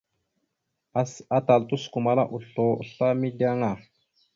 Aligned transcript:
Atal 1.37 1.61
tosəkomala 1.69 2.23
oslo 2.37 2.67
asla 2.81 3.17
mideŋ 3.21 3.59
a. 3.69 3.71